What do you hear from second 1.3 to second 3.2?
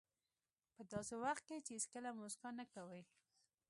کې چې هېڅکله موسکا نه کوئ.